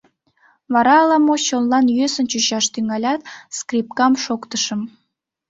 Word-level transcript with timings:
Вара 0.73 0.93
ала-мо 1.01 1.35
чонлан 1.47 1.85
йӧсын 1.97 2.25
чучаш 2.31 2.65
тӱҥалят, 2.73 3.21
скрипкам 3.57 4.13
шоктышым... 4.23 4.81